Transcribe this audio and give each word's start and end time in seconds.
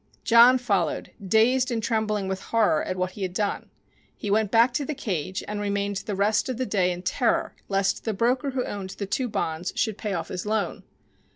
John 0.23 0.57
followed, 0.57 1.11
dazed 1.23 1.69
and 1.69 1.83
trembling 1.83 2.27
with 2.27 2.41
horror 2.41 2.81
at 2.83 2.97
what 2.97 3.11
he 3.11 3.21
had 3.21 3.33
done. 3.33 3.69
He 4.17 4.31
went 4.31 4.49
back 4.49 4.73
to 4.73 4.83
the 4.83 4.95
cage 4.95 5.43
and 5.47 5.61
remained 5.61 5.97
the 5.97 6.15
rest 6.15 6.49
of 6.49 6.57
the 6.57 6.65
day 6.65 6.91
in 6.91 7.03
terror 7.03 7.53
lest 7.69 8.03
the 8.03 8.13
broker 8.15 8.49
who 8.49 8.65
owned 8.65 8.89
the 8.97 9.05
two 9.05 9.29
bonds 9.29 9.71
should 9.75 9.99
pay 9.99 10.13
off 10.13 10.29
his 10.29 10.43
loan. 10.43 10.81